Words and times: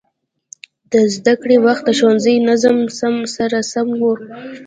د 0.91 0.93
زده 1.15 1.33
کړې 1.41 1.57
وخت 1.65 1.83
د 1.85 1.89
ښوونځي 1.99 2.35
د 2.39 2.43
نظم 2.49 3.15
سره 3.35 3.57
سم 3.71 3.87
و. 4.01 4.03